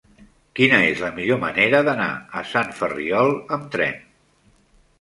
Quina 0.59 0.77
és 0.85 1.03
la 1.05 1.11
millor 1.17 1.39
manera 1.43 1.83
d'anar 1.89 2.09
a 2.41 2.45
Sant 2.55 2.73
Ferriol 2.81 3.37
amb 3.59 3.69
tren? 3.77 4.05